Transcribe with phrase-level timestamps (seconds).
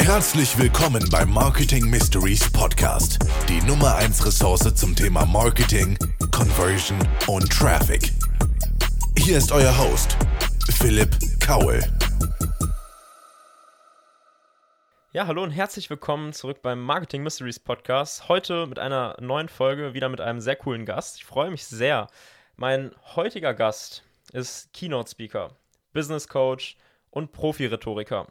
[0.00, 5.98] Herzlich willkommen beim Marketing Mysteries Podcast, die Nummer 1 Ressource zum Thema Marketing,
[6.30, 8.12] Conversion und Traffic.
[9.18, 10.16] Hier ist euer Host,
[10.78, 11.10] Philipp
[11.40, 11.80] Kaul.
[15.12, 18.28] Ja, hallo und herzlich willkommen zurück beim Marketing Mysteries Podcast.
[18.28, 21.16] Heute mit einer neuen Folge, wieder mit einem sehr coolen Gast.
[21.16, 22.08] Ich freue mich sehr.
[22.56, 25.50] Mein heutiger Gast ist Keynote Speaker,
[25.92, 26.76] Business Coach
[27.10, 28.26] und Profi-Rhetoriker.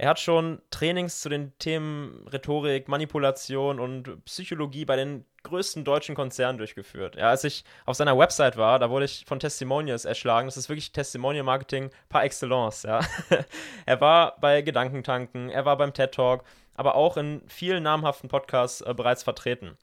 [0.00, 6.14] Er hat schon Trainings zu den Themen Rhetorik, Manipulation und Psychologie bei den größten deutschen
[6.14, 7.16] Konzernen durchgeführt.
[7.16, 10.46] Ja, als ich auf seiner Website war, da wurde ich von Testimonials erschlagen.
[10.46, 12.84] Das ist wirklich Testimonial Marketing par excellence.
[12.84, 13.00] Ja.
[13.86, 16.44] er war bei Gedankentanken, er war beim TED Talk,
[16.76, 19.76] aber auch in vielen namhaften Podcasts äh, bereits vertreten.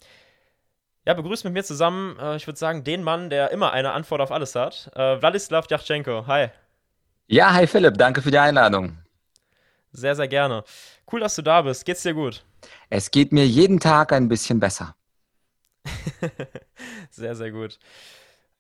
[1.06, 4.22] Ja, begrüßt mit mir zusammen, äh, ich würde sagen, den Mann, der immer eine Antwort
[4.22, 4.90] auf alles hat.
[4.96, 6.26] Äh, Wladislav Yachtschenko.
[6.28, 6.48] Hi.
[7.28, 9.05] Ja, hi Philipp, danke für die Einladung.
[9.96, 10.64] Sehr, sehr gerne.
[11.12, 11.86] Cool, dass du da bist.
[11.86, 12.44] Geht's dir gut?
[12.90, 14.96] Es geht mir jeden Tag ein bisschen besser.
[17.10, 17.80] sehr, sehr gut.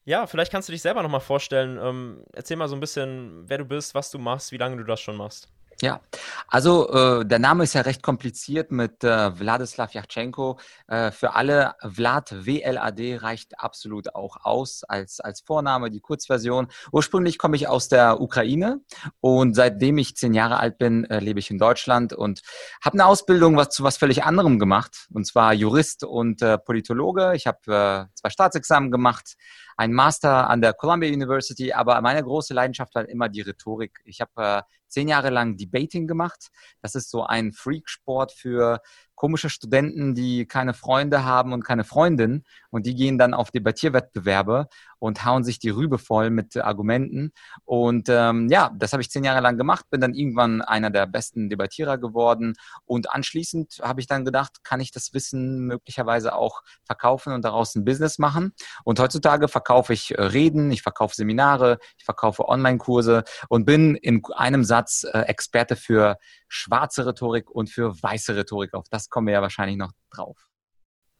[0.05, 1.79] Ja, vielleicht kannst du dich selber nochmal vorstellen.
[1.81, 4.83] Ähm, erzähl mal so ein bisschen, wer du bist, was du machst, wie lange du
[4.83, 5.51] das schon machst.
[5.81, 5.99] Ja,
[6.47, 10.57] also äh, der Name ist ja recht kompliziert mit äh, Wladislav Yachtschenko.
[10.87, 16.69] Äh, für alle Vlad WLAD reicht absolut auch aus als, als Vorname, die Kurzversion.
[16.93, 18.79] Ursprünglich komme ich aus der Ukraine
[19.19, 22.39] und seitdem ich zehn Jahre alt bin, äh, lebe ich in Deutschland und
[22.81, 27.33] habe eine Ausbildung was, zu was völlig anderem gemacht, und zwar Jurist und äh, Politologe.
[27.35, 29.35] Ich habe äh, zwei Staatsexamen gemacht,
[29.75, 33.99] ein Master an der Columbia University, aber meine große Leidenschaft war immer die Rhetorik.
[34.05, 34.63] Ich habe
[34.95, 36.47] zehn Jahre lang Debating gemacht.
[36.81, 38.79] Das ist so ein Freaksport für
[39.15, 44.67] komische Studenten, die keine Freunde haben und keine Freundin und die gehen dann auf Debattierwettbewerbe
[44.99, 47.31] und hauen sich die Rübe voll mit Argumenten.
[47.63, 51.05] Und ähm, ja, das habe ich zehn Jahre lang gemacht, bin dann irgendwann einer der
[51.05, 52.53] besten Debattierer geworden
[52.85, 57.75] und anschließend habe ich dann gedacht, kann ich das Wissen möglicherweise auch verkaufen und daraus
[57.75, 58.53] ein Business machen.
[58.83, 64.21] Und heutzutage verkaufe ich äh, Reden, ich verkaufe Seminare, ich verkaufe Online-Kurse und bin in
[64.35, 68.73] einem Satz äh, Experte für schwarze Rhetorik und für weiße Rhetorik.
[68.73, 70.47] Auf das kommen wir ja wahrscheinlich noch drauf.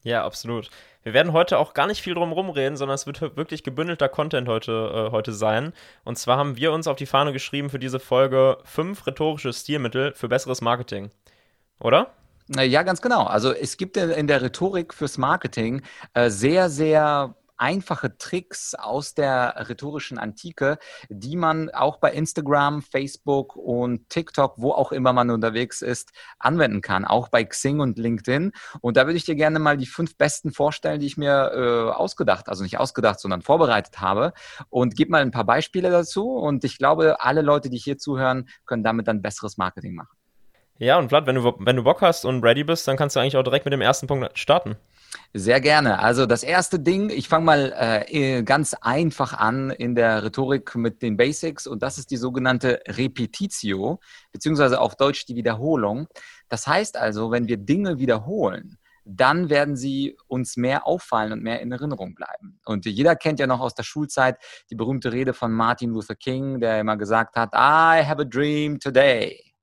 [0.06, 0.70] Ja, absolut.
[1.02, 4.48] Wir werden heute auch gar nicht viel drum rumreden, sondern es wird wirklich gebündelter Content
[4.48, 5.74] heute, äh, heute sein.
[6.04, 10.14] Und zwar haben wir uns auf die Fahne geschrieben für diese Folge fünf rhetorische Stilmittel
[10.14, 11.10] für besseres Marketing.
[11.80, 12.14] Oder?
[12.48, 13.24] Ja, ganz genau.
[13.24, 15.82] Also es gibt in der Rhetorik fürs Marketing
[16.14, 20.78] äh, sehr, sehr einfache Tricks aus der rhetorischen Antike,
[21.10, 26.82] die man auch bei Instagram, Facebook und TikTok, wo auch immer man unterwegs ist, anwenden
[26.82, 28.52] kann, auch bei Xing und LinkedIn.
[28.82, 31.92] Und da würde ich dir gerne mal die fünf besten vorstellen, die ich mir äh,
[31.92, 34.34] ausgedacht, also nicht ausgedacht, sondern vorbereitet habe.
[34.70, 36.32] Und gib mal ein paar Beispiele dazu.
[36.32, 40.16] Und ich glaube, alle Leute, die hier zuhören, können damit dann besseres Marketing machen.
[40.78, 43.22] Ja, und Vlad, wenn du, wenn du Bock hast und ready bist, dann kannst du
[43.22, 44.76] eigentlich auch direkt mit dem ersten Punkt starten.
[45.38, 46.00] Sehr gerne.
[46.00, 51.02] Also das erste Ding, ich fange mal äh, ganz einfach an in der Rhetorik mit
[51.02, 54.00] den Basics und das ist die sogenannte Repetitio,
[54.32, 56.08] beziehungsweise auf Deutsch die Wiederholung.
[56.48, 61.60] Das heißt also, wenn wir Dinge wiederholen, dann werden sie uns mehr auffallen und mehr
[61.60, 62.62] in Erinnerung bleiben.
[62.64, 64.38] Und jeder kennt ja noch aus der Schulzeit
[64.70, 68.80] die berühmte Rede von Martin Luther King, der immer gesagt hat, I have a dream
[68.80, 69.55] today.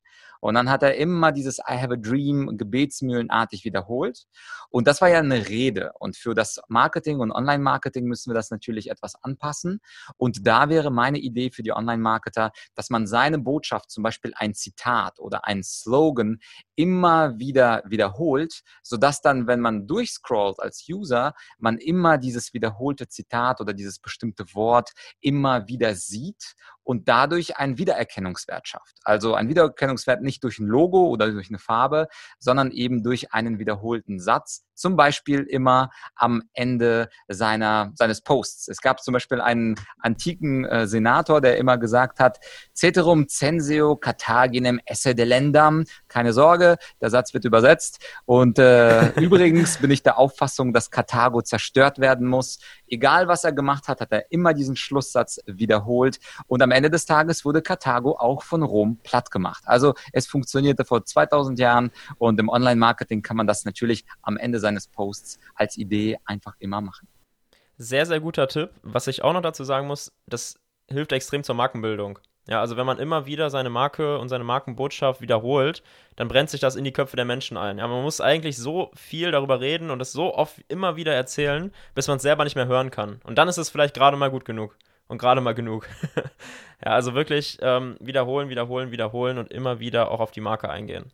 [0.42, 4.25] Und dann hat er immer dieses I have a dream gebetsmühlenartig wiederholt.
[4.70, 5.92] Und das war ja eine Rede.
[6.00, 9.80] Und für das Marketing und Online-Marketing müssen wir das natürlich etwas anpassen.
[10.16, 14.54] Und da wäre meine Idee für die Online-Marketer, dass man seine Botschaft, zum Beispiel ein
[14.54, 16.41] Zitat oder ein Slogan,
[16.74, 23.60] immer wieder wiederholt, sodass dann, wenn man durchscrollt als User, man immer dieses wiederholte Zitat
[23.60, 28.97] oder dieses bestimmte Wort immer wieder sieht und dadurch einen Wiedererkennungswert schafft.
[29.04, 33.59] Also ein Wiedererkennungswert nicht durch ein Logo oder durch eine Farbe, sondern eben durch einen
[33.59, 38.69] wiederholten Satz, zum Beispiel immer am Ende seiner, seines Posts.
[38.69, 42.41] Es gab zum Beispiel einen antiken äh, Senator, der immer gesagt hat,
[42.75, 45.84] Ceterum censeo Carthaginem esse delendam.
[46.09, 48.04] Keine Sorge, der Satz wird übersetzt.
[48.24, 52.59] Und äh, übrigens bin ich der Auffassung, dass Karthago zerstört werden muss.
[52.89, 56.18] Egal, was er gemacht hat, hat er immer diesen Schlusssatz wiederholt.
[56.48, 59.63] Und am Ende des Tages wurde Karthago auch von Rom platt gemacht.
[59.66, 64.59] Also es funktionierte vor 2000 Jahren und im Online-Marketing kann man das natürlich am Ende
[64.59, 67.09] seines Posts als Idee einfach immer machen.
[67.78, 68.71] Sehr, sehr guter Tipp.
[68.83, 70.57] Was ich auch noch dazu sagen muss, das
[70.89, 72.19] hilft extrem zur Markenbildung.
[72.48, 75.83] Ja, also wenn man immer wieder seine Marke und seine Markenbotschaft wiederholt,
[76.16, 77.78] dann brennt sich das in die Köpfe der Menschen ein.
[77.78, 81.72] Ja, man muss eigentlich so viel darüber reden und es so oft immer wieder erzählen,
[81.95, 83.21] bis man es selber nicht mehr hören kann.
[83.22, 84.77] Und dann ist es vielleicht gerade mal gut genug.
[85.12, 85.88] Und gerade mal genug.
[86.84, 91.12] ja, also wirklich ähm, wiederholen, wiederholen, wiederholen und immer wieder auch auf die Marke eingehen.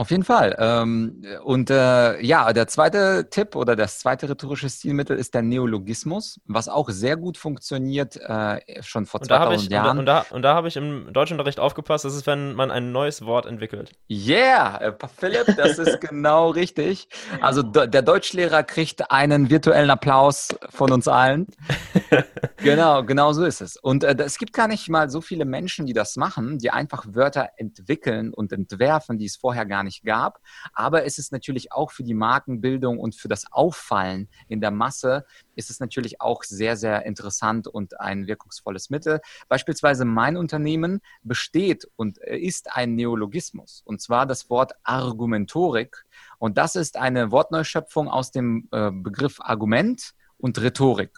[0.00, 0.56] Auf jeden Fall.
[0.58, 6.40] Ähm, und äh, ja, der zweite Tipp oder das zweite rhetorische Stilmittel ist der Neologismus,
[6.46, 9.98] was auch sehr gut funktioniert, äh, schon vor 2000 ich, Jahren.
[9.98, 13.26] Und da, und da, habe ich im Deutschunterricht aufgepasst, das ist, wenn man ein neues
[13.26, 13.92] Wort entwickelt.
[14.08, 17.06] Yeah, äh, Philipp, das ist genau richtig.
[17.42, 21.46] Also der Deutschlehrer kriegt einen virtuellen Applaus von uns allen.
[22.56, 23.76] genau, genau so ist es.
[23.76, 27.04] Und äh, es gibt gar nicht mal so viele Menschen, die das machen, die einfach
[27.10, 30.40] Wörter entwickeln und entwerfen, die es vorher gar nicht nicht gab.
[30.72, 35.24] Aber es ist natürlich auch für die Markenbildung und für das Auffallen in der Masse
[35.56, 39.20] ist es natürlich auch sehr, sehr interessant und ein wirkungsvolles Mittel.
[39.48, 43.82] Beispielsweise mein Unternehmen besteht und ist ein Neologismus.
[43.84, 46.04] Und zwar das Wort Argumentorik.
[46.38, 51.10] Und das ist eine Wortneuschöpfung aus dem äh, Begriff Argument und Rhetorik.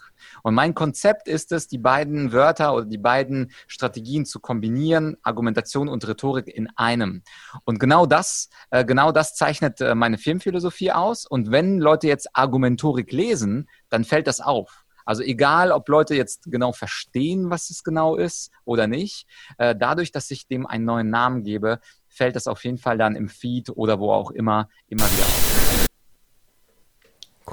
[0.43, 5.87] Und mein Konzept ist es, die beiden Wörter oder die beiden Strategien zu kombinieren, Argumentation
[5.87, 7.23] und Rhetorik in einem.
[7.65, 11.25] Und genau das, äh, genau das zeichnet äh, meine Firmenphilosophie aus.
[11.25, 14.83] Und wenn Leute jetzt Argumentorik lesen, dann fällt das auf.
[15.05, 19.27] Also egal, ob Leute jetzt genau verstehen, was es genau ist oder nicht,
[19.57, 23.15] äh, dadurch, dass ich dem einen neuen Namen gebe, fällt das auf jeden Fall dann
[23.15, 25.87] im Feed oder wo auch immer immer wieder auf.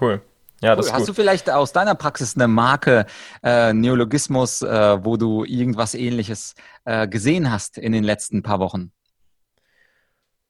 [0.00, 0.22] Cool.
[0.62, 0.92] Ja, das cool.
[0.92, 3.06] Hast du vielleicht aus deiner Praxis eine Marke,
[3.42, 6.54] äh, Neologismus, äh, wo du irgendwas ähnliches
[6.84, 8.92] äh, gesehen hast in den letzten paar Wochen?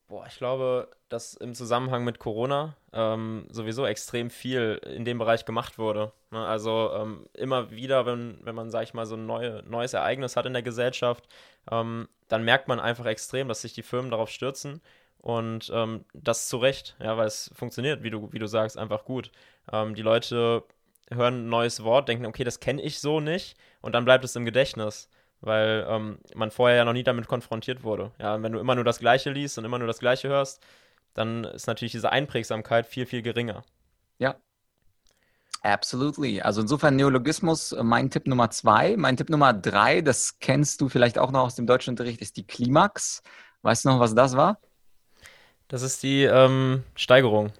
[0.09, 5.45] Boah, ich glaube, dass im Zusammenhang mit Corona ähm, sowieso extrem viel in dem Bereich
[5.45, 6.13] gemacht wurde.
[6.33, 6.45] Ne?
[6.45, 10.35] Also ähm, immer wieder, wenn, wenn man, sag ich mal, so ein neue, neues Ereignis
[10.35, 11.29] hat in der Gesellschaft,
[11.71, 14.81] ähm, dann merkt man einfach extrem, dass sich die Firmen darauf stürzen
[15.21, 19.05] und ähm, das zu Recht, ja, weil es funktioniert, wie du, wie du sagst, einfach
[19.05, 19.31] gut.
[19.73, 20.65] Ähm, die Leute
[21.11, 24.37] hören ein neues Wort, denken, okay, das kenne ich so nicht und dann bleibt es
[24.37, 25.09] im Gedächtnis,
[25.41, 28.13] weil ähm, man vorher ja noch nie damit konfrontiert wurde.
[28.19, 30.63] Ja, wenn du immer nur das Gleiche liest und immer nur das Gleiche hörst,
[31.15, 33.63] dann ist natürlich diese Einprägsamkeit viel, viel geringer.
[34.19, 34.37] Ja.
[35.63, 36.41] Absolutely.
[36.41, 38.97] Also insofern Neologismus, äh, mein Tipp Nummer zwei.
[38.97, 42.37] Mein Tipp Nummer drei, das kennst du vielleicht auch noch aus dem deutschen Unterricht, ist
[42.39, 43.23] die Klimax.
[43.63, 44.59] Weißt du noch, was das war?
[45.71, 47.53] Das ist die ähm, Steigerung.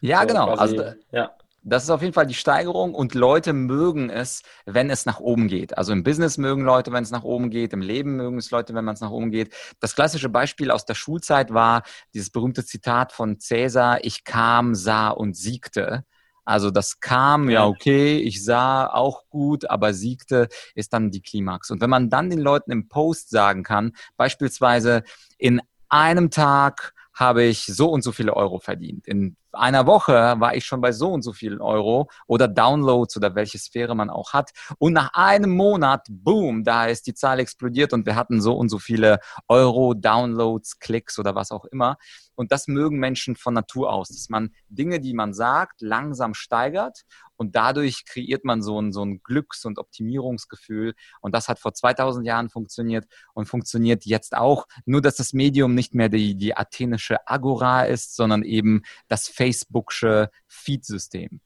[0.00, 0.54] Ja, so genau.
[0.54, 1.30] Quasi, also, ja.
[1.62, 5.48] Das ist auf jeden Fall die Steigerung und Leute mögen es, wenn es nach oben
[5.48, 5.76] geht.
[5.76, 8.74] Also im Business mögen Leute, wenn es nach oben geht, im Leben mögen es Leute,
[8.74, 9.54] wenn man es nach oben geht.
[9.78, 11.82] Das klassische Beispiel aus der Schulzeit war
[12.14, 16.04] dieses berühmte Zitat von Cäsar, ich kam, sah und siegte.
[16.46, 21.70] Also das kam, ja, okay, ich sah auch gut, aber siegte ist dann die Klimax.
[21.70, 25.02] Und wenn man dann den Leuten im Post sagen kann, beispielsweise
[25.36, 25.60] in
[25.90, 29.06] einem Tag habe ich so und so viele Euro verdient.
[29.08, 33.34] In einer Woche war ich schon bei so und so vielen Euro oder Downloads oder
[33.34, 34.50] welche Sphäre man auch hat.
[34.78, 38.68] Und nach einem Monat, boom, da ist die Zahl explodiert und wir hatten so und
[38.68, 41.98] so viele Euro, Downloads, Klicks oder was auch immer.
[42.34, 47.04] Und das mögen Menschen von Natur aus, dass man Dinge, die man sagt, langsam steigert
[47.38, 50.94] und dadurch kreiert man so ein, so ein Glücks- und Optimierungsgefühl.
[51.20, 54.66] Und das hat vor 2000 Jahren funktioniert und funktioniert jetzt auch.
[54.86, 60.30] Nur, dass das Medium nicht mehr die, die athenische Agora ist, sondern eben das Facebooksche
[60.46, 61.40] Feed-System.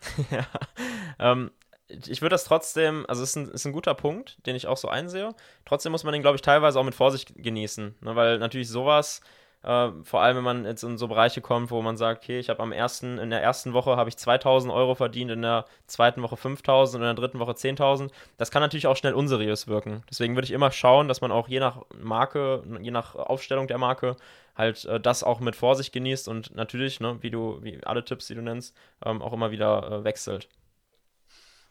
[0.30, 0.46] ja,
[1.18, 1.50] ähm,
[1.88, 4.76] ich würde das trotzdem, also es ist ein, ist ein guter Punkt, den ich auch
[4.76, 5.34] so einsehe.
[5.64, 8.16] Trotzdem muss man den, glaube ich, teilweise auch mit Vorsicht genießen, ne?
[8.16, 9.20] weil natürlich sowas
[9.62, 12.48] äh, vor allem, wenn man jetzt in so Bereiche kommt, wo man sagt, okay, ich
[12.48, 16.22] habe am ersten, in der ersten Woche habe ich 2000 Euro verdient, in der zweiten
[16.22, 18.10] Woche 5000 und in der dritten Woche 10.000.
[18.36, 20.04] Das kann natürlich auch schnell unseriös wirken.
[20.08, 23.78] Deswegen würde ich immer schauen, dass man auch je nach Marke, je nach Aufstellung der
[23.78, 24.16] Marke
[24.58, 28.26] halt äh, das auch mit Vorsicht genießt und natürlich, ne, wie du, wie alle Tipps,
[28.26, 30.48] die du nennst, ähm, auch immer wieder äh, wechselt.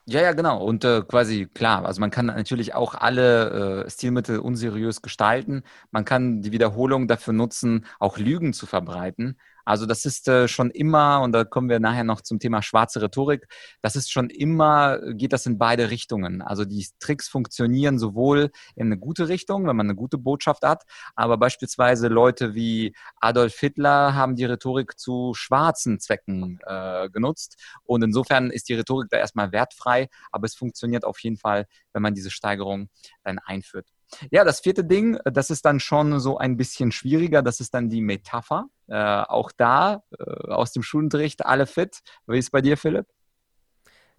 [0.09, 0.63] Ja, ja, genau.
[0.63, 5.63] Und äh, quasi klar, also man kann natürlich auch alle äh, Stilmittel unseriös gestalten.
[5.91, 9.37] Man kann die Wiederholung dafür nutzen, auch Lügen zu verbreiten.
[9.67, 13.01] Also das ist äh, schon immer, und da kommen wir nachher noch zum Thema schwarze
[13.01, 13.47] Rhetorik,
[13.81, 16.41] das ist schon immer, geht das in beide Richtungen.
[16.41, 20.85] Also die Tricks funktionieren sowohl in eine gute Richtung, wenn man eine gute Botschaft hat,
[21.15, 27.61] aber beispielsweise Leute wie Adolf Hitler haben die Rhetorik zu schwarzen Zwecken äh, genutzt.
[27.83, 32.01] Und insofern ist die Rhetorik da erstmal wertfrei, aber es funktioniert auf jeden Fall, wenn
[32.01, 32.87] man diese Steigerung
[33.25, 33.89] dann einführt.
[34.31, 37.89] Ja, das vierte Ding, das ist dann schon so ein bisschen schwieriger, das ist dann
[37.89, 38.69] die Metapher.
[38.87, 41.99] Äh, auch da äh, aus dem Schulunterricht alle fit.
[42.25, 43.05] Wie ist bei dir, Philipp?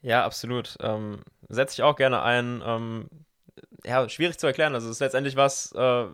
[0.02, 0.76] Ja, absolut.
[0.80, 2.62] Ähm, Setze ich auch gerne ein.
[2.64, 3.08] Ähm,
[3.84, 4.74] ja, schwierig zu erklären.
[4.74, 6.06] Also es ist letztendlich was, äh,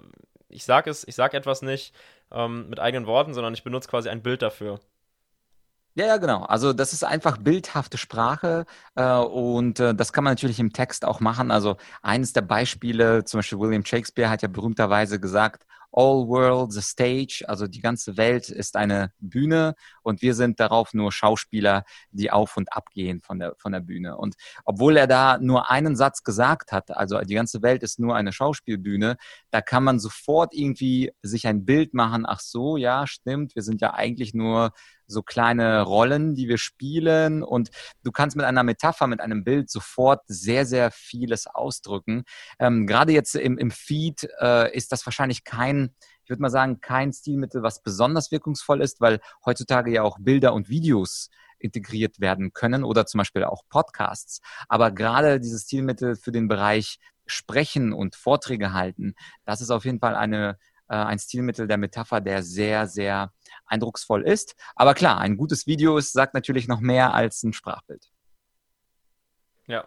[0.48, 1.94] ich sage es, ich sage etwas nicht
[2.30, 4.80] ähm, mit eigenen Worten, sondern ich benutze quasi ein Bild dafür.
[5.96, 6.42] Ja, ja, genau.
[6.42, 11.04] Also das ist einfach bildhafte Sprache äh, und äh, das kann man natürlich im Text
[11.04, 11.52] auch machen.
[11.52, 15.64] Also eines der Beispiele, zum Beispiel William Shakespeare hat ja berühmterweise gesagt,
[15.96, 20.92] All world's a stage, also die ganze Welt ist eine Bühne und wir sind darauf
[20.92, 24.16] nur Schauspieler, die auf und ab gehen von der, von der Bühne.
[24.16, 24.34] Und
[24.64, 28.32] obwohl er da nur einen Satz gesagt hat, also die ganze Welt ist nur eine
[28.32, 29.16] Schauspielbühne,
[29.52, 33.80] da kann man sofort irgendwie sich ein Bild machen, ach so, ja, stimmt, wir sind
[33.80, 34.72] ja eigentlich nur
[35.06, 37.42] so kleine Rollen, die wir spielen.
[37.42, 37.70] Und
[38.02, 42.24] du kannst mit einer Metapher, mit einem Bild sofort sehr, sehr vieles ausdrücken.
[42.58, 46.80] Ähm, Gerade jetzt im, im Feed äh, ist das wahrscheinlich kein, ich würde mal sagen,
[46.80, 52.52] kein Stilmittel, was besonders wirkungsvoll ist, weil heutzutage ja auch Bilder und Videos integriert werden
[52.52, 54.40] können oder zum Beispiel auch Podcasts.
[54.68, 59.14] Aber gerade dieses Stilmittel für den Bereich Sprechen und Vorträge halten,
[59.46, 60.58] das ist auf jeden Fall eine
[60.88, 63.32] äh, ein Stilmittel der Metapher, der sehr, sehr
[63.66, 64.54] eindrucksvoll ist.
[64.74, 68.10] Aber klar, ein gutes Video sagt natürlich noch mehr als ein Sprachbild.
[69.66, 69.86] Ja.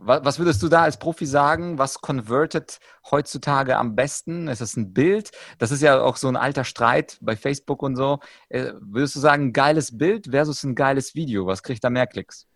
[0.00, 1.78] Was würdest du da als Profi sagen?
[1.78, 2.78] Was convertet
[3.10, 4.46] heutzutage am besten?
[4.46, 5.32] Ist es ein Bild?
[5.58, 8.20] Das ist ja auch so ein alter Streit bei Facebook und so.
[8.48, 11.46] Äh, würdest du sagen, geiles Bild versus ein geiles Video?
[11.46, 12.47] Was kriegt da mehr Klicks?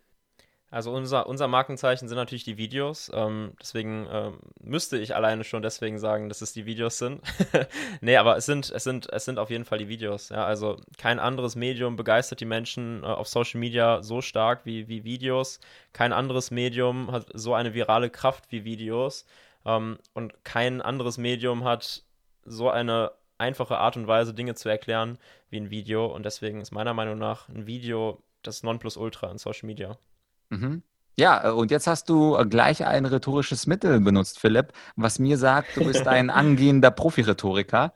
[0.73, 3.11] Also unser, unser Markenzeichen sind natürlich die Videos.
[3.13, 7.21] Ähm, deswegen ähm, müsste ich alleine schon deswegen sagen, dass es die Videos sind.
[8.01, 10.29] nee, aber es sind, es, sind, es sind auf jeden Fall die Videos.
[10.29, 10.45] Ja?
[10.45, 15.03] Also kein anderes Medium begeistert die Menschen äh, auf Social Media so stark wie, wie
[15.03, 15.59] Videos.
[15.93, 19.27] Kein anderes Medium hat so eine virale Kraft wie Videos.
[19.67, 22.01] Ähm, und kein anderes Medium hat
[22.45, 25.19] so eine einfache Art und Weise, Dinge zu erklären
[25.51, 26.07] wie ein Video.
[26.07, 29.99] Und deswegen ist meiner Meinung nach ein Video das Nonplusultra in Social Media.
[30.53, 30.83] Mhm.
[31.17, 35.37] Ja, äh, und jetzt hast du äh, gleich ein rhetorisches Mittel benutzt, Philipp, was mir
[35.37, 37.93] sagt, du bist ein angehender Profi-Rhetoriker.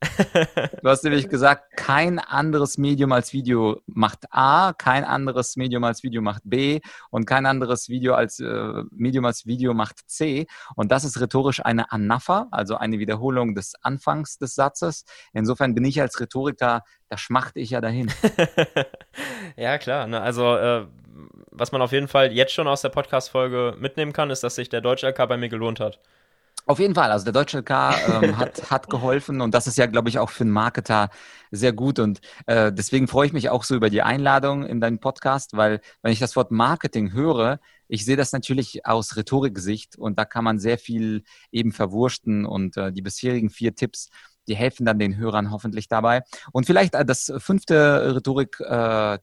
[0.00, 6.02] Du hast nämlich gesagt, kein anderes Medium als Video macht A, kein anderes Medium als
[6.02, 10.46] Video macht B und kein anderes Video als äh, Medium als Video macht C.
[10.76, 15.04] Und das ist rhetorisch eine Anapha, also eine Wiederholung des Anfangs des Satzes.
[15.32, 18.10] Insofern bin ich als Rhetoriker, da schmachte ich ja dahin.
[19.56, 20.06] ja, klar.
[20.06, 20.20] Ne?
[20.20, 20.86] Also äh,
[21.50, 24.68] was man auf jeden Fall jetzt schon aus der Podcast-Folge mitnehmen kann, ist, dass sich
[24.68, 25.98] der Deutsche LK bei mir gelohnt hat.
[26.68, 29.86] Auf jeden Fall, also der Deutsche LK ähm, hat, hat geholfen und das ist ja,
[29.86, 31.08] glaube ich, auch für einen Marketer
[31.50, 35.00] sehr gut und äh, deswegen freue ich mich auch so über die Einladung in deinen
[35.00, 37.58] Podcast, weil wenn ich das Wort Marketing höre,
[37.88, 42.76] ich sehe das natürlich aus Rhetoriksicht und da kann man sehr viel eben verwursten und
[42.76, 44.10] äh, die bisherigen vier Tipps,
[44.46, 46.22] die helfen dann den Hörern hoffentlich dabei.
[46.52, 49.18] Und vielleicht äh, das fünfte Rhetorik äh,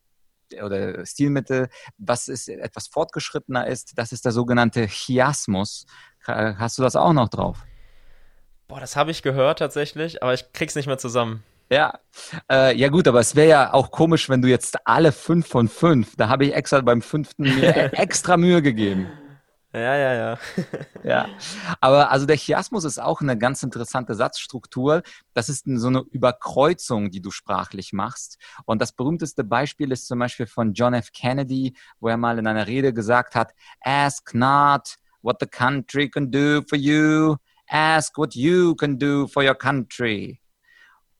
[0.63, 5.85] oder Stilmittel, was ist etwas fortgeschrittener ist, das ist der sogenannte Chiasmus.
[6.27, 7.65] Hast du das auch noch drauf?
[8.67, 11.43] Boah, das habe ich gehört tatsächlich, aber ich krieg's nicht mehr zusammen.
[11.69, 11.99] Ja,
[12.51, 15.67] äh, ja gut, aber es wäre ja auch komisch, wenn du jetzt alle fünf von
[15.67, 19.07] fünf, da habe ich extra beim fünften mir extra Mühe gegeben.
[19.73, 20.37] Ja, ja, ja.
[21.03, 21.27] ja,
[21.81, 25.01] aber also der Chiasmus ist auch eine ganz interessante Satzstruktur.
[25.33, 28.37] Das ist so eine Überkreuzung, die du sprachlich machst.
[28.63, 31.11] Und das berühmteste Beispiel ist zum Beispiel von John F.
[31.11, 36.29] Kennedy, wo er mal in einer Rede gesagt hat, ask not what the country can
[36.29, 37.37] do for you,
[37.69, 40.39] ask what you can do for your country.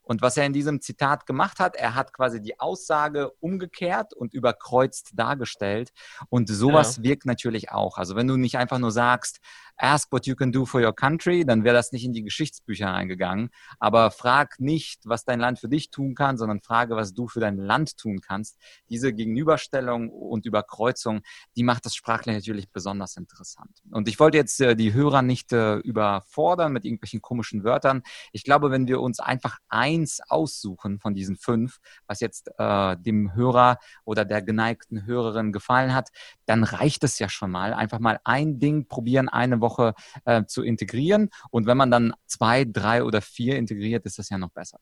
[0.04, 4.36] Und was er in diesem Zitat gemacht hat, er hat quasi die Aussage umgekehrt und
[4.36, 5.90] überkreuzt dargestellt.
[6.30, 7.04] Und sowas ja.
[7.04, 7.98] wirkt natürlich auch.
[7.98, 9.40] Also wenn du nicht einfach nur sagst,
[9.78, 12.88] ask what you can do for your country, dann wäre das nicht in die Geschichtsbücher
[12.88, 13.50] reingegangen.
[13.80, 17.40] Aber frag nicht, was dein Land für dich tun kann, sondern frage, was du für
[17.40, 18.58] dein Land tun kannst.
[18.90, 21.22] Diese Gegenüberstellung und Überkreuzung,
[21.56, 23.82] die macht das sprachlich natürlich besonders interessant.
[23.92, 28.04] Und ich wollte jetzt äh, die Hörer nicht äh, überfordern mit irgendwelchen komischen Wörtern.
[28.32, 33.34] Ich glaube, wenn wir uns einfach eins aussuchen von diesen fünf, was jetzt äh, dem
[33.34, 36.10] Hörer oder der geneigten Hörerin gefallen hat,
[36.46, 37.74] dann reicht es ja schon mal.
[37.74, 39.94] Einfach mal ein Ding probieren, eine Woche
[40.26, 41.30] äh, zu integrieren.
[41.52, 44.80] Und wenn man dann zwei, drei oder vier integriert, ist das ja noch besser.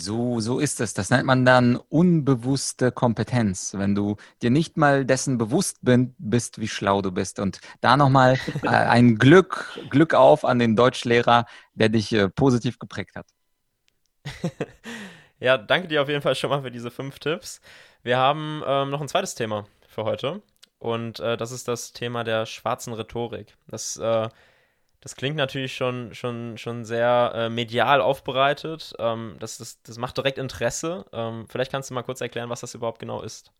[0.00, 0.94] So, so ist es.
[0.94, 6.68] Das nennt man dann unbewusste Kompetenz, wenn du dir nicht mal dessen bewusst bist, wie
[6.68, 7.40] schlau du bist.
[7.40, 12.78] Und da nochmal äh, ein Glück, Glück auf an den Deutschlehrer, der dich äh, positiv
[12.78, 13.26] geprägt hat.
[15.40, 17.60] ja, danke dir auf jeden Fall schon mal für diese fünf Tipps.
[18.02, 20.42] Wir haben ähm, noch ein zweites Thema für heute.
[20.78, 23.56] Und äh, das ist das Thema der schwarzen Rhetorik.
[23.66, 24.28] Das, äh,
[25.00, 28.94] das klingt natürlich schon, schon, schon sehr äh, medial aufbereitet.
[28.98, 31.06] Ähm, das, das, das macht direkt Interesse.
[31.12, 33.52] Ähm, vielleicht kannst du mal kurz erklären, was das überhaupt genau ist.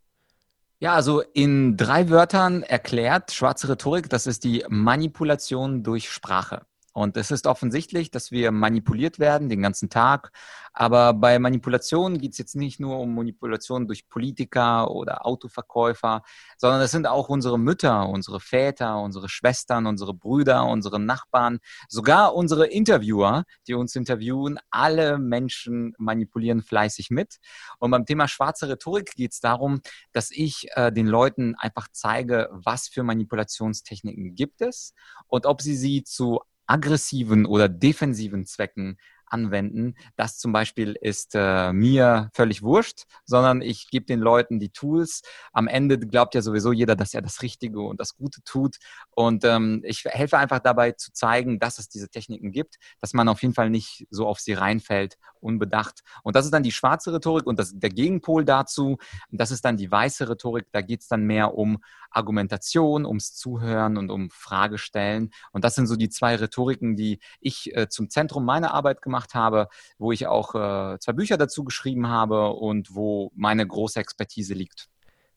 [0.80, 6.62] Ja, also in drei Wörtern erklärt, schwarze Rhetorik, das ist die Manipulation durch Sprache.
[6.92, 10.32] Und es ist offensichtlich, dass wir manipuliert werden den ganzen Tag.
[10.72, 16.22] Aber bei Manipulation geht es jetzt nicht nur um Manipulation durch Politiker oder Autoverkäufer,
[16.56, 22.34] sondern es sind auch unsere Mütter, unsere Väter, unsere Schwestern, unsere Brüder, unsere Nachbarn, sogar
[22.34, 24.58] unsere Interviewer, die uns interviewen.
[24.70, 27.38] Alle Menschen manipulieren fleißig mit.
[27.78, 29.80] Und beim Thema schwarze Rhetorik geht es darum,
[30.12, 34.94] dass ich äh, den Leuten einfach zeige, was für Manipulationstechniken gibt es
[35.26, 38.98] und ob sie sie zu aggressiven oder defensiven Zwecken
[39.30, 39.94] anwenden.
[40.16, 45.22] Das zum Beispiel ist äh, mir völlig wurscht, sondern ich gebe den Leuten die Tools.
[45.52, 48.76] Am Ende glaubt ja sowieso jeder, dass er das Richtige und das Gute tut.
[49.10, 53.28] Und ähm, ich helfe einfach dabei zu zeigen, dass es diese Techniken gibt, dass man
[53.28, 56.00] auf jeden Fall nicht so auf sie reinfällt, unbedacht.
[56.22, 58.98] Und das ist dann die schwarze Rhetorik und das, der Gegenpol dazu,
[59.30, 60.66] das ist dann die weiße Rhetorik.
[60.72, 61.78] Da geht es dann mehr um
[62.10, 65.30] Argumentation, ums Zuhören und um Fragestellen.
[65.52, 69.17] Und das sind so die zwei Rhetoriken, die ich äh, zum Zentrum meiner Arbeit gemacht
[69.18, 73.98] gemacht habe, wo ich auch äh, zwei Bücher dazu geschrieben habe und wo meine große
[73.98, 74.88] Expertise liegt.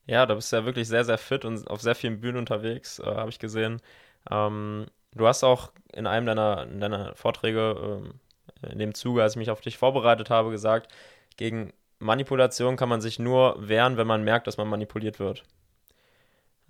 [0.06, 2.98] Ja, da bist du ja wirklich sehr, sehr fit und auf sehr vielen Bühnen unterwegs,
[2.98, 3.80] äh, habe ich gesehen.
[4.30, 8.12] Ähm, du hast auch in einem deiner, deiner Vorträge,
[8.62, 10.92] äh, in dem Zuge, als ich mich auf dich vorbereitet habe, gesagt,
[11.36, 15.44] gegen Manipulation kann man sich nur wehren, wenn man merkt, dass man manipuliert wird.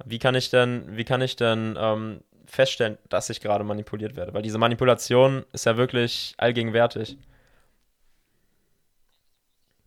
[0.05, 2.21] Wie kann ich denn, wie kann ich denn ähm,
[2.53, 4.35] feststellen, dass ich gerade manipuliert werde.
[4.35, 7.17] Weil diese Manipulation ist ja wirklich allgegenwärtig.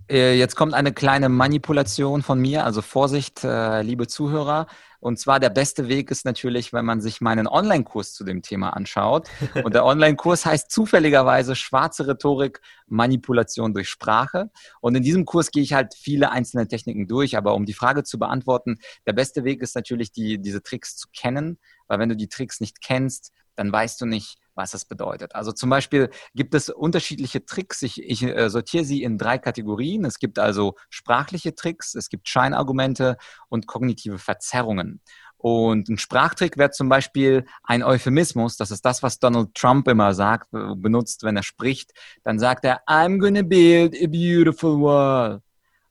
[0.09, 4.65] Äh, jetzt kommt eine kleine Manipulation von mir, also Vorsicht, äh, liebe Zuhörer.
[4.99, 8.71] Und zwar der beste Weg ist natürlich, wenn man sich meinen Online-Kurs zu dem Thema
[8.71, 9.27] anschaut.
[9.63, 14.49] Und der Online-Kurs heißt zufälligerweise Schwarze Rhetorik, Manipulation durch Sprache.
[14.81, 17.37] Und in diesem Kurs gehe ich halt viele einzelne Techniken durch.
[17.37, 21.07] Aber um die Frage zu beantworten, der beste Weg ist natürlich, die, diese Tricks zu
[21.15, 21.59] kennen.
[21.87, 25.35] Weil wenn du die Tricks nicht kennst, dann weißt du nicht, was das bedeutet.
[25.35, 27.81] Also zum Beispiel gibt es unterschiedliche Tricks.
[27.81, 30.05] Ich, ich äh, sortiere sie in drei Kategorien.
[30.05, 33.17] Es gibt also sprachliche Tricks, es gibt Scheinargumente
[33.49, 35.01] und kognitive Verzerrungen.
[35.37, 38.57] Und ein Sprachtrick wäre zum Beispiel ein Euphemismus.
[38.57, 41.91] Das ist das, was Donald Trump immer sagt, äh, benutzt, wenn er spricht.
[42.23, 45.41] Dann sagt er, I'm gonna build a beautiful world.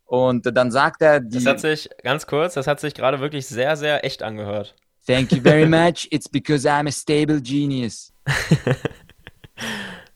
[0.07, 3.46] Und dann sagt er, die, das hat sich, ganz kurz, das hat sich gerade wirklich
[3.46, 4.74] sehr, sehr echt angehört.
[5.07, 6.09] Thank you very much.
[6.11, 8.12] It's because I'm a stable genius.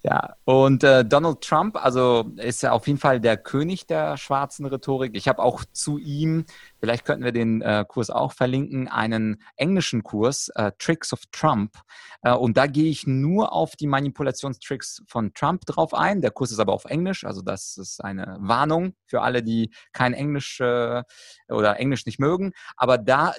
[0.04, 4.64] Ja, und äh, Donald Trump, also ist ja auf jeden Fall der König der schwarzen
[4.64, 5.16] Rhetorik.
[5.16, 6.44] Ich habe auch zu ihm,
[6.80, 11.74] vielleicht könnten wir den äh, Kurs auch verlinken, einen englischen Kurs, äh, Tricks of Trump.
[12.22, 16.20] Äh, und da gehe ich nur auf die Manipulationstricks von Trump drauf ein.
[16.20, 20.12] Der Kurs ist aber auf Englisch, also das ist eine Warnung für alle, die kein
[20.12, 21.02] Englisch äh,
[21.48, 22.52] oder Englisch nicht mögen.
[22.76, 23.34] Aber da,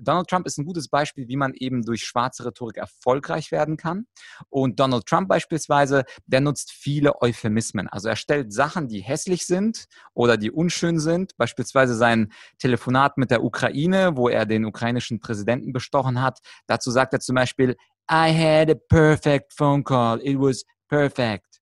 [0.00, 4.06] Donald Trump ist ein gutes Beispiel, wie man eben durch schwarze Rhetorik erfolgreich werden kann.
[4.50, 7.88] Und Donald Trump beispielsweise Weise, der nutzt viele Euphemismen.
[7.88, 12.32] Also er stellt Sachen, die hässlich sind oder die unschön sind, beispielsweise sein
[12.74, 16.40] Telefonat mit der Ukraine, wo er den ukrainischen Präsidenten bestochen hat.
[16.66, 17.76] Dazu sagt er zum Beispiel,
[18.10, 20.20] I had a perfect phone call.
[20.20, 21.60] It was perfect.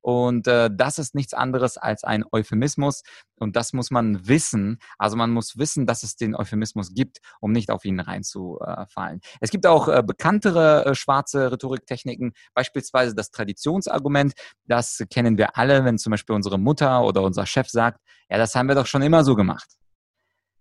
[0.00, 3.02] Und äh, das ist nichts anderes als ein Euphemismus.
[3.38, 4.78] Und das muss man wissen.
[4.98, 9.20] Also man muss wissen, dass es den Euphemismus gibt, um nicht auf ihn reinzufallen.
[9.40, 14.32] Es gibt auch äh, bekanntere äh, schwarze Rhetoriktechniken, beispielsweise das Traditionsargument.
[14.64, 18.54] Das kennen wir alle, wenn zum Beispiel unsere Mutter oder unser Chef sagt, ja, das
[18.54, 19.76] haben wir doch schon immer so gemacht.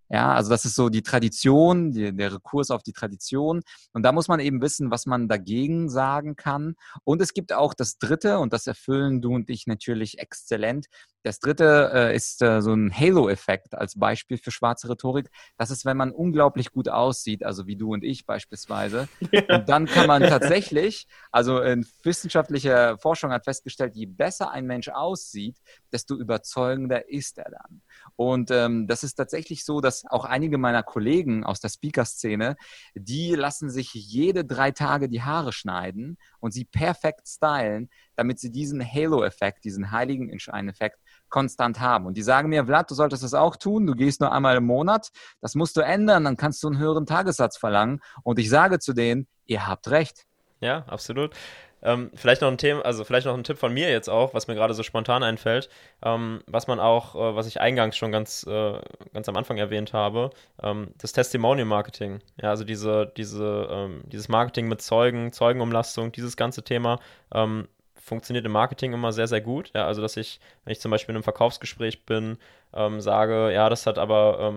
[0.09, 3.61] Ja, also das ist so die Tradition, die, der Rekurs auf die Tradition.
[3.93, 6.75] Und da muss man eben wissen, was man dagegen sagen kann.
[7.03, 10.87] Und es gibt auch das Dritte, und das erfüllen du und ich natürlich exzellent.
[11.23, 15.29] Das Dritte äh, ist äh, so ein Halo-Effekt als Beispiel für schwarze Rhetorik.
[15.57, 19.07] Das ist, wenn man unglaublich gut aussieht, also wie du und ich beispielsweise.
[19.31, 19.41] Ja.
[19.55, 24.89] Und dann kann man tatsächlich, also in wissenschaftlicher Forschung hat festgestellt, je besser ein Mensch
[24.89, 25.57] aussieht,
[25.91, 27.81] desto überzeugender ist er dann.
[28.15, 32.55] Und ähm, das ist tatsächlich so, dass auch einige meiner Kollegen aus der Speaker-Szene,
[32.93, 38.51] die lassen sich jede drei Tage die Haare schneiden und sie perfekt stylen, damit sie
[38.51, 42.05] diesen Halo-Effekt, diesen Heiligenschein-Effekt konstant haben.
[42.05, 44.65] Und die sagen mir, Vlad, du solltest das auch tun, du gehst nur einmal im
[44.65, 45.09] Monat,
[45.41, 48.01] das musst du ändern, dann kannst du einen höheren Tagessatz verlangen.
[48.23, 50.25] Und ich sage zu denen, ihr habt recht.
[50.61, 51.35] Ja, absolut.
[51.81, 54.47] Ähm, vielleicht noch ein Thema, also vielleicht noch ein Tipp von mir jetzt auch, was
[54.47, 55.69] mir gerade so spontan einfällt,
[56.03, 58.79] ähm, was man auch, äh, was ich eingangs schon ganz, äh,
[59.13, 60.31] ganz am Anfang erwähnt habe,
[60.63, 62.19] ähm, das Testimonial Marketing.
[62.41, 66.99] Ja, also diese, diese, ähm, dieses Marketing mit Zeugen, Zeugenumlastung, dieses ganze Thema
[67.33, 69.71] ähm, funktioniert im Marketing immer sehr, sehr gut.
[69.75, 72.37] Ja, also dass ich, wenn ich zum Beispiel in einem Verkaufsgespräch bin,
[72.73, 74.53] ähm, sage, ja, das hat aber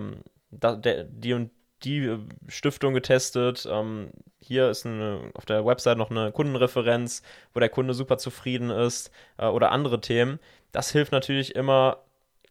[0.51, 1.51] da, der, die und
[1.83, 3.67] die äh, Stiftung getestet.
[3.69, 7.21] Ähm, hier ist eine, auf der Website noch eine Kundenreferenz,
[7.53, 10.39] wo der Kunde super zufrieden ist äh, oder andere Themen.
[10.71, 11.97] Das hilft natürlich immer,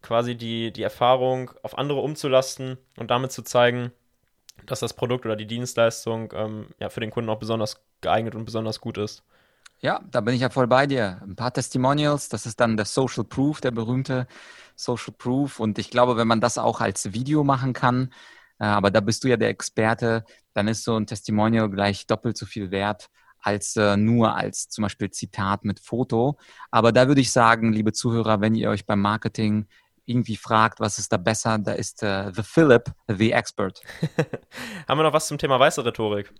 [0.01, 3.91] quasi die, die Erfahrung auf andere umzulasten und damit zu zeigen,
[4.65, 8.45] dass das Produkt oder die Dienstleistung ähm, ja, für den Kunden auch besonders geeignet und
[8.45, 9.23] besonders gut ist.
[9.81, 11.21] Ja, da bin ich ja voll bei dir.
[11.23, 14.27] Ein paar Testimonials, das ist dann der Social Proof, der berühmte
[14.75, 15.59] Social Proof.
[15.59, 18.11] Und ich glaube, wenn man das auch als Video machen kann,
[18.65, 22.45] aber da bist du ja der Experte, dann ist so ein Testimonial gleich doppelt so
[22.45, 23.09] viel wert
[23.41, 26.37] als äh, nur als zum Beispiel Zitat mit Foto.
[26.71, 29.67] Aber da würde ich sagen, liebe Zuhörer, wenn ihr euch beim Marketing
[30.05, 33.81] irgendwie fragt, was ist da besser, da ist äh, The Philip, the expert.
[34.87, 36.33] Haben wir noch was zum Thema weiße Rhetorik?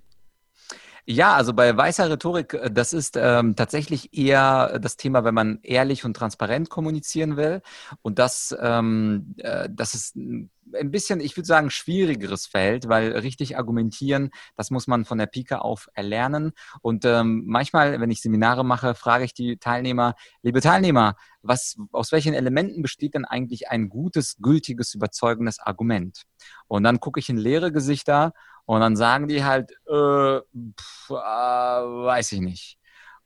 [1.12, 5.58] Ja, also bei weißer Rhetorik, äh, das ist ähm, tatsächlich eher das Thema, wenn man
[5.64, 7.64] ehrlich und transparent kommunizieren will.
[8.04, 10.52] Und das, ähm, äh, das ist ein
[10.92, 15.64] bisschen, ich würde sagen, schwierigeres Feld, weil richtig argumentieren, das muss man von der Pike
[15.64, 16.52] auf erlernen.
[16.82, 22.12] Und ähm, manchmal, wenn ich Seminare mache, frage ich die Teilnehmer, liebe Teilnehmer, was, aus
[22.12, 26.22] welchen Elementen besteht denn eigentlich ein gutes, gültiges, überzeugendes Argument?
[26.68, 28.34] Und dann gucke ich in leere Gesichter
[28.70, 32.78] und dann sagen die halt, äh, pf, äh, weiß ich nicht.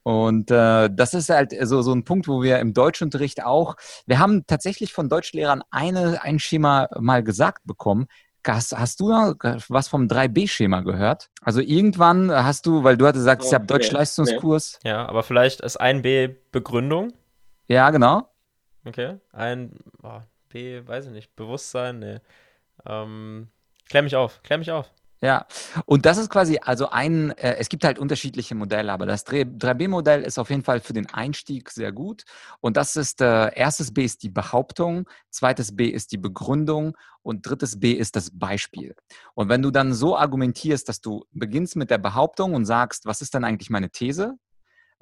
[0.02, 3.76] Und äh, das ist halt so, so ein Punkt, wo wir im Deutschunterricht auch,
[4.06, 8.08] wir haben tatsächlich von Deutschlehrern eine, ein Schema mal gesagt bekommen.
[8.48, 11.30] Hast, hast du was vom 3B-Schema gehört?
[11.42, 14.80] Also irgendwann hast du, weil du hattest gesagt, oh, ich habe Deutschleistungskurs.
[14.86, 14.92] Nee.
[14.92, 17.12] Ja, aber vielleicht ist ein B Begründung.
[17.68, 18.30] Ja, genau.
[18.86, 19.18] Okay.
[19.34, 22.20] Ein oh, B, weiß ich nicht, Bewusstsein, nee.
[22.86, 23.50] Ähm,
[23.90, 24.90] klär mich auf, klär mich auf.
[25.24, 25.46] Ja,
[25.86, 30.22] und das ist quasi, also ein, äh, es gibt halt unterschiedliche Modelle, aber das 3B-Modell
[30.22, 32.26] ist auf jeden Fall für den Einstieg sehr gut.
[32.60, 37.48] Und das ist, äh, erstes B ist die Behauptung, zweites B ist die Begründung und
[37.48, 38.96] drittes B ist das Beispiel.
[39.34, 43.22] Und wenn du dann so argumentierst, dass du beginnst mit der Behauptung und sagst, was
[43.22, 44.38] ist denn eigentlich meine These?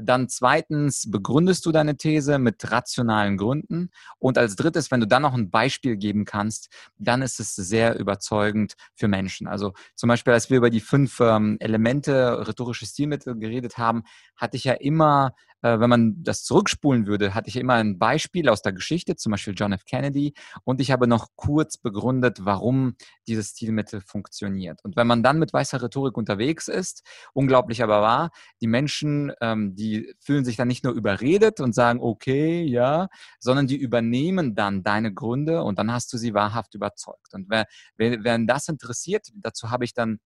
[0.02, 3.90] Dann zweitens begründest du deine These mit rationalen Gründen.
[4.20, 7.98] Und als drittes, wenn du dann noch ein Beispiel geben kannst, dann ist es sehr
[8.00, 9.48] überzeugend für Menschen.
[9.48, 14.04] Also zum Beispiel, als wir über die fünf ähm, Elemente rhetorische Stilmittel geredet haben,
[14.36, 18.62] hatte ich ja immer wenn man das zurückspulen würde, hatte ich immer ein Beispiel aus
[18.62, 19.86] der Geschichte, zum Beispiel John F.
[19.86, 22.96] Kennedy, und ich habe noch kurz begründet, warum
[23.28, 24.84] dieses Stilmittel funktioniert.
[24.84, 29.76] Und wenn man dann mit weißer Rhetorik unterwegs ist, unglaublich aber wahr, die Menschen, ähm,
[29.76, 33.08] die fühlen sich dann nicht nur überredet und sagen, okay, ja,
[33.40, 37.34] sondern die übernehmen dann deine Gründe und dann hast du sie wahrhaft überzeugt.
[37.34, 37.66] Und wer,
[37.98, 40.20] wer, wer das interessiert, dazu habe ich dann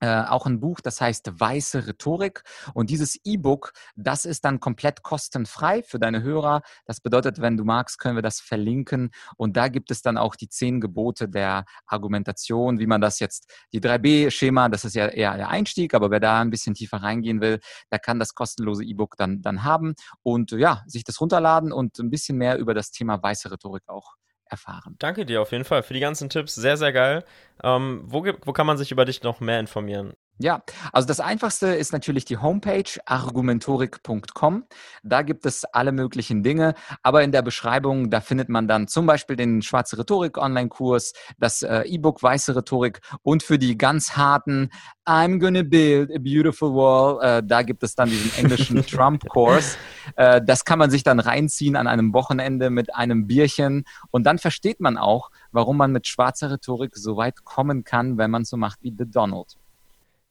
[0.00, 2.42] äh, auch ein Buch, das heißt Weiße Rhetorik.
[2.74, 6.62] Und dieses E-Book, das ist dann komplett kostenfrei für deine Hörer.
[6.84, 9.10] Das bedeutet, wenn du magst, können wir das verlinken.
[9.36, 13.52] Und da gibt es dann auch die zehn Gebote der Argumentation, wie man das jetzt,
[13.72, 17.40] die 3B-Schema, das ist ja eher der Einstieg, aber wer da ein bisschen tiefer reingehen
[17.40, 21.98] will, der kann das kostenlose E-Book dann, dann haben und ja, sich das runterladen und
[21.98, 24.16] ein bisschen mehr über das Thema weiße Rhetorik auch
[24.48, 24.96] erfahren.
[24.98, 26.54] Danke dir auf jeden Fall für die ganzen Tipps.
[26.54, 27.24] Sehr, sehr geil.
[27.62, 30.14] Ähm, wo, wo kann man sich über dich noch mehr informieren?
[30.38, 34.64] Ja, also das einfachste ist natürlich die Homepage argumentorik.com.
[35.04, 39.06] Da gibt es alle möglichen Dinge, aber in der Beschreibung, da findet man dann zum
[39.06, 44.70] Beispiel den Schwarze Rhetorik Online-Kurs, das äh, E-Book Weiße Rhetorik und für die ganz harten
[45.06, 49.78] I'm gonna build a beautiful wall, äh, da gibt es dann diesen englischen Trump-Kurs.
[50.16, 54.38] Äh, das kann man sich dann reinziehen an einem Wochenende mit einem Bierchen und dann
[54.38, 58.56] versteht man auch, warum man mit schwarzer Rhetorik so weit kommen kann, wenn man so
[58.56, 59.58] macht wie The Donald.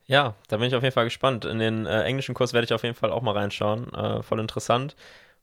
[0.05, 1.45] Ja, da bin ich auf jeden Fall gespannt.
[1.45, 3.93] In den äh, englischen Kurs werde ich auf jeden Fall auch mal reinschauen.
[3.93, 4.95] Äh, voll interessant.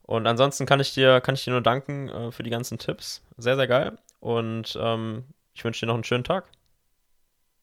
[0.02, 3.22] Und ansonsten kann ich dir, kann ich dir nur danken äh, für die ganzen Tipps.
[3.38, 3.98] Sehr, sehr geil.
[4.20, 6.44] Und ähm, ich wünsche dir noch einen schönen Tag.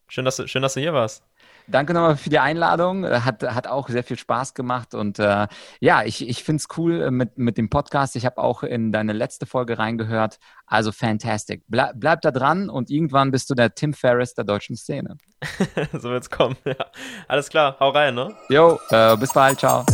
[0.09, 1.23] Schön, dass du, schön, dass du hier warst.
[1.67, 3.03] Danke nochmal für die Einladung.
[3.03, 4.93] Äh, hat, hat auch sehr viel Spaß gemacht.
[4.93, 5.47] Und äh,
[5.79, 8.15] ja, ich, ich finde es cool äh, mit, mit dem Podcast.
[8.15, 10.39] Ich habe auch in deine letzte Folge reingehört.
[10.65, 11.63] Also fantastic.
[11.67, 15.17] Ble bleib da dran und irgendwann bist du der Tim Ferriss der deutschen Szene.
[15.93, 16.75] so wird's kommen, ja.
[17.27, 18.35] Alles klar, hau rein, ne?
[18.49, 19.85] Jo, äh, bis bald, ciao.